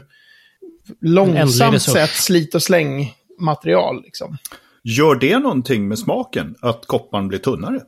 [1.02, 4.04] långsamt sett slit och släng material.
[4.04, 4.38] Liksom.
[4.84, 7.80] Gör det någonting med smaken, att kopparn blir tunnare?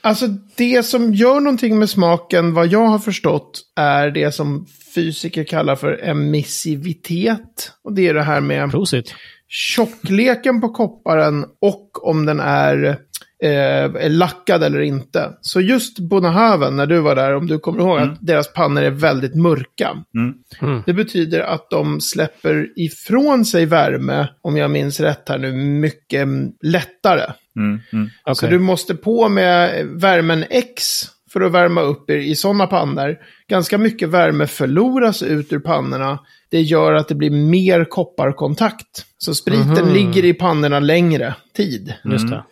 [0.00, 5.44] Alltså det som gör någonting med smaken, vad jag har förstått, är det som fysiker
[5.44, 7.72] kallar för emissivitet.
[7.84, 9.14] Och det är det här med Prosit.
[9.48, 12.98] tjockleken på kopparen och om den är
[13.42, 15.30] eh, lackad eller inte.
[15.40, 18.12] Så just Bonahaven, när du var där, om du kommer ihåg mm.
[18.12, 19.96] att deras pannor är väldigt mörka.
[20.14, 20.34] Mm.
[20.62, 20.82] Mm.
[20.86, 26.28] Det betyder att de släpper ifrån sig värme, om jag minns rätt här nu, mycket
[26.62, 27.32] lättare.
[27.56, 27.80] Mm.
[27.92, 28.10] Mm.
[28.22, 28.34] Okay.
[28.34, 33.16] Så du måste på med värmen X för att värma upp er i sådana pannor.
[33.48, 36.18] Ganska mycket värme förloras ut ur pannorna.
[36.50, 39.06] Det gör att det blir mer kopparkontakt.
[39.18, 41.94] Så spriten mm ligger i pannorna längre tid.
[42.04, 42.44] Just det.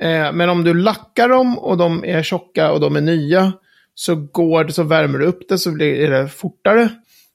[0.00, 3.52] Eh, men om du lackar dem och de är tjocka och de är nya
[3.94, 6.88] så går det, så värmer du upp det så blir det fortare.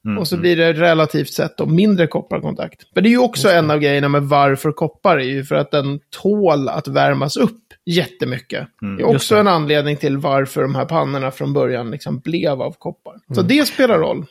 [0.05, 0.17] Mm.
[0.17, 0.41] Och så mm.
[0.41, 2.81] blir det relativt sett då mindre kopparkontakt.
[2.95, 5.71] Men det är ju också en av grejerna med varför koppar är ju för att
[5.71, 8.67] den tål att värmas upp jättemycket.
[8.81, 12.61] Mm, det är också en anledning till varför de här pannorna från början liksom blev
[12.61, 13.11] av koppar.
[13.11, 13.35] Mm.
[13.35, 14.25] Så det spelar roll.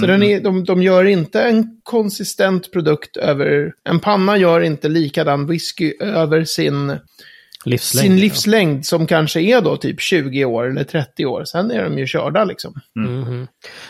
[0.00, 3.72] Så den är, de, de gör inte en konsistent produkt över...
[3.84, 6.98] En panna gör inte likadan whisky över sin
[7.64, 8.82] livslängd, sin livslängd ja.
[8.82, 11.44] som kanske är då typ 20 år eller 30 år.
[11.44, 12.74] Sen är de ju körda liksom.
[12.96, 13.22] Mm.
[13.22, 13.46] Mm.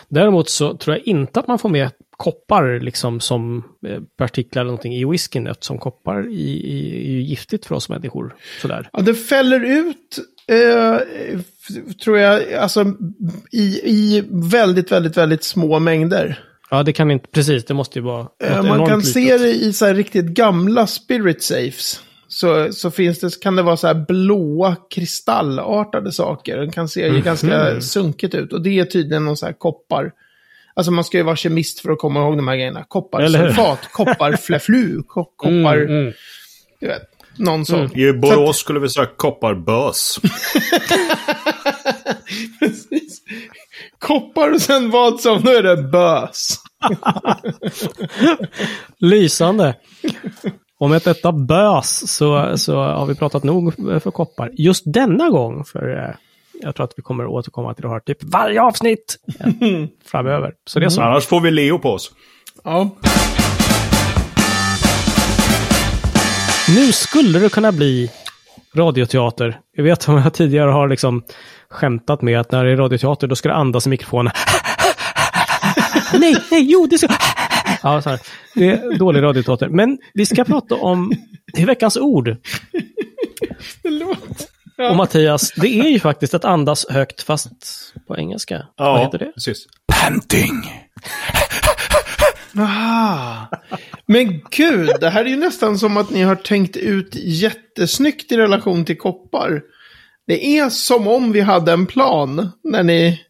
[0.09, 4.71] Däremot så tror jag inte att man får med koppar liksom som eh, partiklar eller
[4.71, 8.35] någonting i whiskyn eftersom koppar är, är, är giftigt för oss människor.
[8.61, 8.89] Sådär.
[8.93, 10.97] Ja, det fäller ut eh,
[12.03, 12.93] tror jag, alltså
[13.51, 16.43] i, i väldigt, väldigt, väldigt små mängder.
[16.69, 19.13] Ja, det kan inte, precis, det måste ju vara eh, Man kan litet.
[19.13, 22.01] se det i så här riktigt gamla spirit safes
[22.33, 26.57] så, så finns det, kan det vara så här blåa kristallartade saker.
[26.57, 27.23] Den kan se mm -hmm.
[27.23, 28.53] ganska sunkigt ut.
[28.53, 30.11] Och det är tydligen någon så här koppar.
[30.73, 32.83] Alltså man ska ju vara kemist för att komma ihåg de här grejerna.
[32.87, 35.77] Kopparsulfat, kopparfleflu, koppar...
[35.77, 36.13] Mm, mm.
[36.79, 37.01] Du vet,
[37.37, 37.79] någon sån.
[37.79, 37.99] Mm.
[37.99, 40.19] I Borås skulle vi säga kopparbös.
[42.59, 43.21] Precis.
[43.99, 46.59] Koppar och sen vad som, nu är det bös.
[48.99, 49.75] Lysande.
[50.83, 54.49] Och med detta bös så, så har vi pratat nog för koppar.
[54.53, 56.15] Just denna gång, för eh,
[56.61, 59.15] jag tror att vi kommer återkomma till det här typ varje avsnitt
[60.05, 60.53] framöver.
[60.65, 61.01] Så det är så.
[61.01, 61.11] Mm.
[61.11, 62.11] Annars får vi Leo på oss.
[62.63, 62.89] Ja.
[66.75, 68.11] Nu skulle det kunna bli
[68.75, 69.59] radioteater.
[69.75, 71.23] Jag vet att jag tidigare har liksom
[71.69, 74.33] skämtat med att när det är radioteater då ska det andas i mikrofonen.
[76.13, 77.07] nej, nej, jo, det ska...
[77.83, 78.19] Ja, så här.
[78.55, 79.69] Det är dålig radioteater.
[79.69, 81.11] Men vi ska prata om
[81.53, 82.35] det veckans ord.
[84.77, 84.89] Ja.
[84.89, 87.51] Och Mattias, det är ju faktiskt att andas högt fast
[88.07, 88.67] på engelska.
[88.77, 89.31] Ja, Vad heter det?
[89.33, 89.65] precis.
[90.01, 90.83] Panting.
[92.57, 93.35] Ah.
[94.05, 98.37] Men gud, det här är ju nästan som att ni har tänkt ut jättesnyggt i
[98.37, 99.61] relation till koppar.
[100.27, 103.21] Det är som om vi hade en plan när ni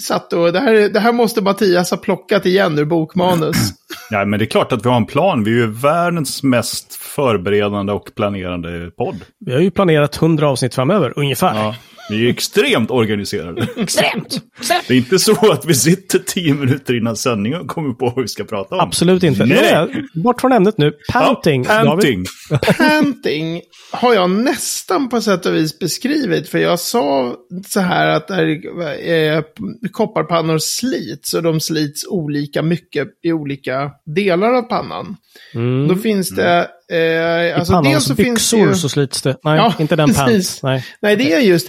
[0.00, 3.56] satt och, det här, det här måste Mattias ha plockat igen ur bokmanus.
[4.10, 5.44] Nej, men det är klart att vi har en plan.
[5.44, 9.16] Vi är ju världens mest förberedande och planerande podd.
[9.46, 11.54] Vi har ju planerat 100 avsnitt framöver, ungefär.
[11.54, 11.74] Ja,
[12.08, 13.68] vi är extremt organiserade.
[13.76, 14.40] Extremt!
[14.88, 18.22] Det är inte så att vi sitter tio minuter innan sändningen och kommer på vad
[18.22, 18.80] vi ska prata om.
[18.80, 19.44] Absolut inte.
[19.44, 19.88] Nej.
[19.92, 20.04] Nej.
[20.22, 20.92] Bort från ämnet nu.
[21.12, 21.64] Panting.
[21.68, 22.24] Ja, panting.
[22.78, 23.60] Panting
[23.92, 26.48] har jag nästan på sätt och vis beskrivit.
[26.48, 27.36] För jag sa
[27.66, 28.48] så här att där,
[29.10, 29.42] eh,
[29.92, 35.16] kopparpannor slits och de slits olika mycket i olika delar av pannan.
[35.54, 35.88] Mm.
[35.88, 36.68] Då finns det...
[36.92, 38.74] Eh, I alltså pannans dels så finns det byxor ju...
[38.74, 39.36] så slits det.
[39.44, 40.24] Nej, Ja, inte den precis.
[40.24, 40.62] pants.
[40.62, 40.84] Nej.
[41.02, 41.68] Nej, det är just...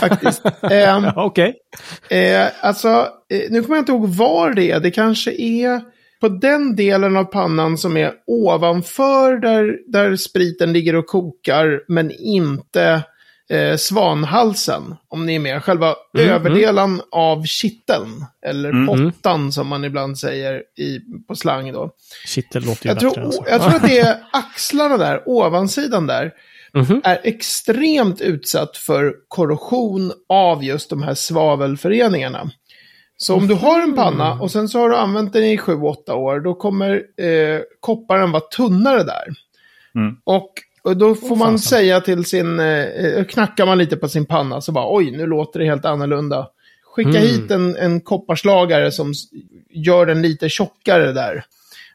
[0.00, 0.42] Faktiskt.
[0.62, 1.54] Ja, Okej.
[2.10, 2.88] Eh, alltså,
[3.32, 4.80] eh, nu kommer jag inte ihåg var det är.
[4.80, 5.80] Det kanske är
[6.20, 12.10] på den delen av pannan som är ovanför där, där spriten ligger och kokar, men
[12.10, 13.02] inte
[13.50, 14.96] eh, svanhalsen.
[15.08, 15.64] Om ni är med.
[15.64, 18.86] Själva Mm, överdelen av kitteln, eller Mm.
[18.86, 21.90] pottan som man ibland säger i, på slang då.
[22.26, 23.10] Kittel låter ju Jag bättre.
[23.10, 23.44] tror, än så.
[23.48, 26.32] jag tror att det är axlarna där, ovansidan där,
[26.74, 27.00] Mhm.
[27.04, 32.50] är extremt utsatt för korrosion av just de här svavelföreningarna.
[33.16, 36.14] Så om du har en panna och sen så har du använt den i 7-8
[36.14, 39.24] år, då kommer eh, kopparen vara tunnare där.
[39.94, 40.16] Mm.
[40.24, 41.58] Och, och då får man fasen.
[41.58, 45.60] säga till sin, eh, knackar man lite på sin panna så bara oj, nu låter
[45.60, 46.46] det helt annorlunda.
[46.94, 47.22] Skicka Mm.
[47.22, 49.12] hit en, en kopparslagare som
[49.70, 51.44] gör den lite tjockare där.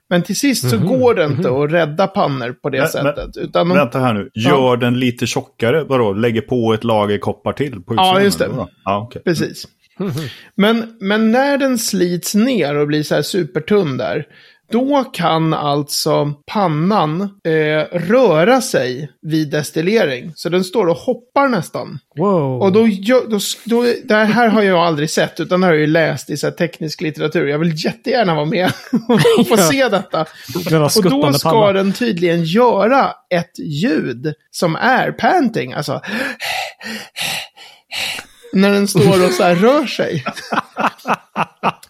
[0.09, 3.37] Men till sist så Mhm, går det inte att rädda pannor på det Men- sättet.
[3.37, 4.29] Utan de, Vänta här nu.
[4.33, 5.83] Gör den lite tjockare?
[5.83, 6.13] Vadå?
[6.13, 7.95] Lägger på ett lager koppar till på?
[7.95, 8.49] Ja, just det.
[8.85, 9.21] Ja, okej.
[9.25, 9.67] Precis.
[10.55, 14.25] Men, men när den slits ner och blir så här supertunn där,
[14.71, 20.31] då kan alltså pannan eh, röra sig vid destillering.
[20.35, 21.99] Så den står och hoppar nästan.
[22.15, 22.61] Wow.
[22.61, 22.87] Och då,
[23.27, 26.37] då, då, det här har jag aldrig sett, utan det har jag ju läst i
[26.37, 27.47] så här teknisk litteratur.
[27.47, 28.71] Jag vill jättegärna vara med
[29.37, 30.21] och få se detta.
[30.21, 31.71] Och då ska panna.
[31.71, 35.73] den tydligen göra ett ljud som är panting.
[35.73, 36.01] Alltså...
[38.53, 40.23] När den står och så här rör sig.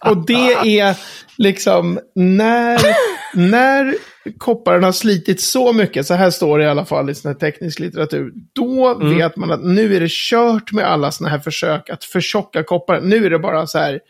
[0.00, 0.96] och det är
[1.36, 2.80] liksom när,
[3.34, 3.94] när
[4.38, 7.38] kopparen har slitit så mycket, så här står det i alla fall i sån här
[7.38, 9.16] teknisk litteratur, då Mm.
[9.18, 13.08] vet man att nu är det kört med alla såna här försök att förtjocka kopparen.
[13.08, 14.00] Nu är det bara så här,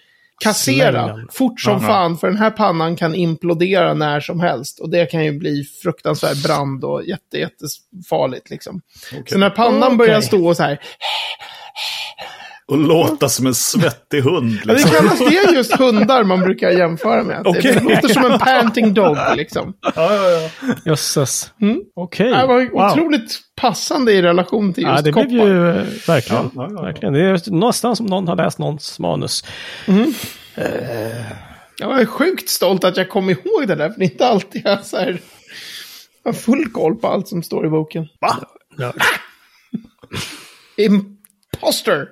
[0.44, 1.86] kassera fort som Aha.
[1.86, 4.80] fan, för den här pannan kan implodera när som helst.
[4.80, 8.80] Och det kan ju bli fruktansvärd brand och jätte, jättefarligt liksom.
[9.26, 9.96] Så när pannan Okej.
[9.96, 10.80] börjar stå och så här,
[12.68, 14.52] Och låta som en svettig hund.
[14.64, 14.90] Ja, det Liksom.
[14.90, 17.44] kallas det just hundar man brukar jämföra med.
[17.44, 17.74] Det- Okej.
[17.74, 19.74] Det låter som en panting dog liksom.
[19.82, 20.50] Ja, ja, ja.
[20.84, 21.50] Jösses.
[21.60, 21.80] Mm.
[21.96, 22.30] Okej.
[22.30, 22.90] Det var Wow.
[22.92, 25.28] otroligt passande i relation till just Ja, det koppar.
[25.28, 25.62] blev ju
[26.06, 26.42] verkligen.
[26.42, 26.82] Ja, ja, ja.
[26.82, 27.14] verkligen.
[27.14, 29.44] Det är nästan som någon har läst någons manus.
[31.78, 34.62] Jag var sjukt stolt att jag kom ihåg det där, för det är inte alltid
[34.64, 35.20] jag så här,
[36.24, 38.06] har full koll på allt som står i boken.
[38.78, 38.92] Ja.
[40.76, 42.08] Imposter!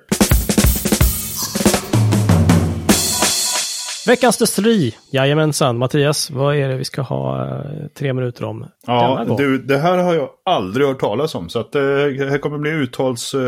[4.07, 4.95] Veckans destilleri.
[5.11, 5.77] Jajamensan.
[5.77, 9.97] Mattias, vad är det vi ska ha eh, tre minuter om Ja, du, det här
[9.97, 11.49] har jag aldrig hört talas om.
[11.49, 13.41] Så att, eh, det här kommer bli uttals eh,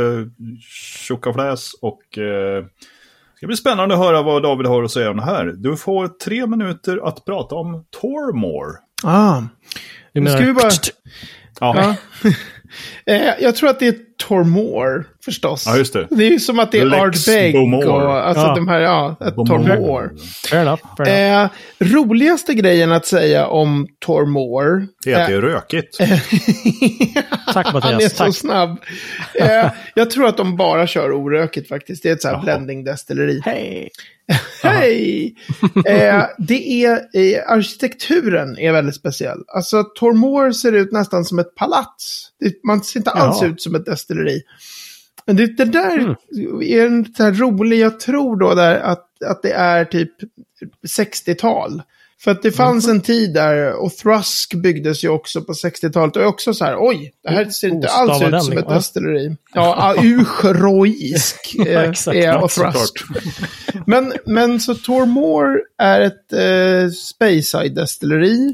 [1.08, 5.17] tjockafläs och eh, det ska bli spännande att höra vad David har att säga om
[5.17, 5.46] det här.
[5.46, 8.78] Du får tre minuter att prata om Tormore.
[9.04, 9.41] Ah,
[10.13, 10.70] Du nu ska vi bara...
[11.60, 11.76] Ja,
[12.24, 12.30] Ja.
[13.06, 15.63] Eh, jag tror att det är Tormore, förstås.
[15.68, 16.08] Ja, just det.
[16.10, 18.56] Det är ju som att det är Lex Art Beg och alltså Ja.
[18.56, 19.16] de här, ja.
[19.20, 20.10] Tormore.
[20.50, 20.82] Fair enough.
[20.98, 21.44] Fair enough.
[21.44, 24.88] Eh, roligaste grejen att säga om Tormore.
[25.06, 25.98] det är att det är rökigt.
[27.54, 28.12] Tack Han är Mattias.
[28.12, 28.36] så Tack.
[28.36, 28.78] snabb.
[29.34, 32.04] Eh, jag tror att de bara kör orökigt faktiskt.
[32.04, 32.44] Det är ett så här Jaha.
[32.44, 33.42] blending destilleri.
[33.46, 33.90] Hej!
[34.63, 35.36] Hej!
[35.86, 39.38] eh, det är, eh, arkitekturen är väldigt speciell.
[39.56, 42.28] Alltså Tormore ser ut nästan som ett palats.
[42.40, 43.48] Det, man ser inte alls Ja.
[43.48, 44.42] ut som ett destilleri.
[45.28, 46.62] Men det, det där Mm.
[46.62, 50.12] är en så här rolig, jag tror då där att, att det är typ
[50.88, 51.82] 60-tal.
[52.20, 52.96] För att det fanns Mm.
[52.98, 56.16] en tid där, och Thrusk byggdes ju också på 60-talet.
[56.16, 58.58] Och också så här, oj, det här ser inte alls Ostava ut den, som ett
[58.60, 58.76] liksom.
[58.76, 59.36] destilleri.
[59.54, 63.04] Ja, uschroisk eh, är och Thrusk.
[63.86, 68.54] Men, men så Tormore är ett eh, Speyside-destilleri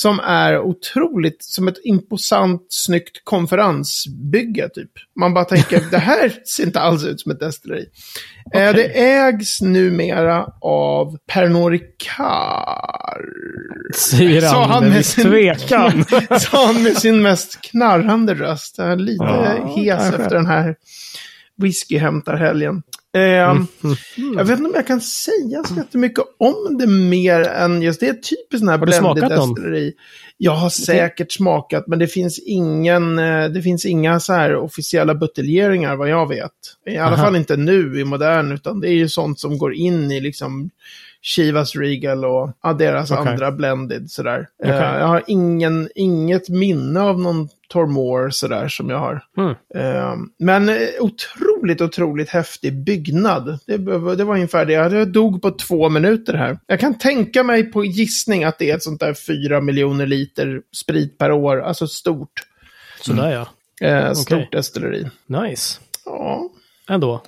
[0.00, 4.90] som är otroligt, som ett imposant, snyggt konferensbygge typ.
[5.20, 7.84] Man bara tänker, det här ser inte alls ut som ett destilleri.
[8.54, 13.24] Eh, det ägs numera av Pernod Ricard.
[13.94, 16.04] Säger Sa han, han med med sin- tvekan.
[16.40, 18.78] Sa han med sin mest knarrande röst.
[18.96, 20.22] Lite Ja, hes kanske.
[20.22, 20.74] efter den här
[21.56, 22.82] whiskyhämtarhelgen.
[23.18, 23.62] Eh,
[24.36, 28.06] Jag vet inte om jag kan säga så jättemycket om det mer än just det.
[28.08, 28.78] är typiskt sån här
[29.36, 29.54] dem?
[29.54, 29.92] destilleri.
[30.36, 35.14] Jag har säkert smakat, men det finns ingen, eh, det finns inga så här officiella
[35.14, 36.52] buteljeringar vad jag vet.
[36.86, 37.24] I alla Aha.
[37.24, 40.70] fall inte nu i modern, utan det är ju sånt som går in i liksom
[41.22, 43.28] Chivas Regal och ja, deras Okej.
[43.28, 44.48] andra blended sådär.
[44.62, 44.74] Okej.
[44.74, 49.24] Eh, jag har ingen, inget minne av någon Tormore sådär som jag har.
[49.36, 49.54] Mm.
[49.74, 53.58] Eh, men eh, otroligt, otroligt häftig byggnad.
[53.66, 53.76] Det,
[54.16, 54.72] det var ungefär det.
[54.72, 56.58] Jag dog på två minuter här.
[56.66, 60.62] Jag kan tänka mig på gissning att det är ett sånt där fyra miljoner liter
[60.72, 61.60] sprit per år.
[61.60, 62.42] Alltså stort.
[63.00, 63.46] Sådär ja.
[63.86, 64.48] Eh, stort Okej.
[64.52, 65.06] destilleri.
[65.26, 65.80] Nice.
[66.04, 66.50] Ja,
[66.88, 67.22] ändå.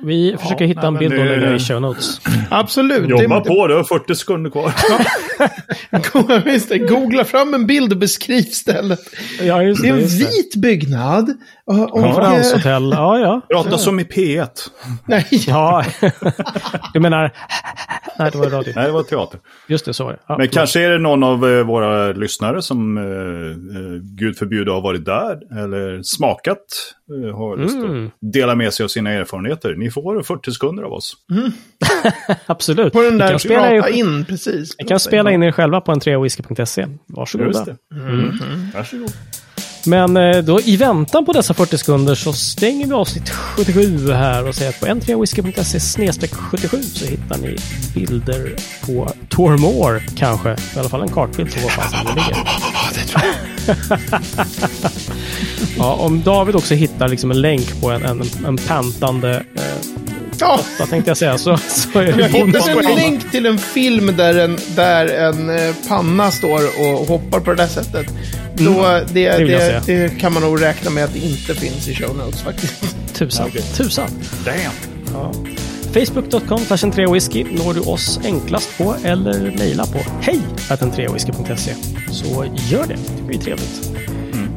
[0.00, 2.20] Vi försöker hitta nej, en bild och lägga i show notes.
[2.50, 3.08] absolut.
[3.08, 4.72] Jobba det, på, du har 40 sekunder kvar.
[6.68, 6.78] det.
[6.78, 9.00] Googla fram en bild och beskriv stället.
[9.42, 9.98] Ja, just Det är det.
[9.98, 10.26] en Just det.
[10.26, 11.32] vit byggnad.
[11.90, 12.90] Konferenshotell.
[12.92, 13.40] Ja, ja.
[13.50, 14.48] Prata som i P1.
[15.06, 15.84] nej, Ja.
[16.94, 17.32] du menar...
[18.20, 18.72] Nej, det var radio.
[18.76, 19.40] Nej, det var teater.
[19.68, 20.18] Just det, så var det.
[20.28, 24.70] Ja, Men kanske är det någon av eh, våra lyssnare som, eh, eh, gud förbjude,
[24.70, 26.58] har varit där eller smakat.
[27.28, 28.06] Eh, har lust Mm.
[28.06, 29.74] att dela med sig av sina erfarenheter.
[29.74, 31.12] Ni får 40 sekunder av oss.
[32.46, 32.92] Absolut.
[32.92, 34.74] på den där kan spela, rata in, in, precis.
[34.78, 36.86] ni kan spela in er själva på en 3whisky.se.
[37.06, 37.64] Varsågoda.
[37.64, 37.76] Det.
[37.94, 38.38] Mm.
[38.74, 39.12] Varsågod.
[39.86, 44.48] Men eh, då i väntan på dessa 40 sekunder så stänger vi avsnitt 77 här
[44.48, 47.56] och säger att på n3whisky.se snedstreck 77 så hittar ni
[47.94, 48.54] bilder
[48.86, 50.50] på Tormore kanske.
[50.50, 52.36] I alla fall en kartbild på var fasen det ligger.
[52.44, 53.98] Ja, det tror jag.
[55.78, 59.97] Ja, om David också hittar liksom en länk på en, en, en pantande eh,
[60.40, 63.58] Ja, vad tänkte jag säga så, så är jag det hittade en länk till en
[63.58, 68.06] film där en, där en eh, panna står och hoppar på det där sättet.
[68.54, 69.48] Då, det, Mm.
[69.48, 69.82] det det, säga.
[69.86, 72.96] det kan man nog räkna med att det inte finns i show notes faktiskt.
[73.14, 73.46] Tusan.
[73.48, 73.62] Okej.
[73.76, 74.08] Tusan.
[74.44, 74.58] Damn.
[75.12, 75.32] Ja.
[75.92, 81.74] Facebook.com slash 3whisky når du oss enklast på eller mejla på hej 3whisky.se.
[82.12, 83.90] Så gör det, det blir trevligt.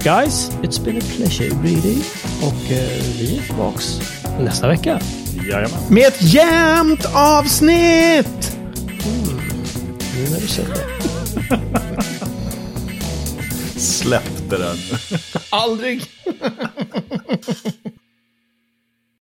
[0.04, 1.98] Guys, it's been a pleasure really.
[2.42, 4.02] Och eh, vi är tillbaks
[4.40, 5.00] nästa vecka.
[5.50, 5.80] Jajamän.
[5.90, 8.58] Med ett jämnt avsnitt!
[10.16, 10.86] Nu när du säger det.
[13.80, 14.76] Släpp det där.
[15.50, 16.04] Aldrig.